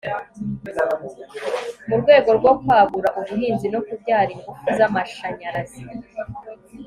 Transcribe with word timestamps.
mu 1.87 1.95
rwego 2.01 2.29
rwo 2.37 2.51
kwagura 2.61 3.09
ubuhinzi 3.19 3.65
no 3.73 3.79
kubyara 3.87 4.29
ingufu 4.35 4.65
z'amashanyarazi 4.77 5.81